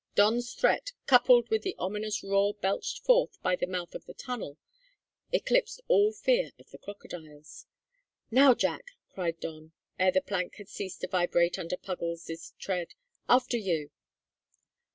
[0.15, 4.57] Doffs threat, coupled with the ominous uproar belched forth by the mouth of the tunnel,
[5.31, 7.67] eclipsed all fear of the crocodiles.
[8.31, 12.95] "Now, Jack," cried Don, ere the plank had ceased to vibrate under Puggles's tread,
[13.29, 13.91] "after you."